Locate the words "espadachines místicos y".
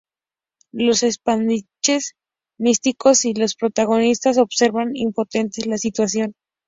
1.03-3.35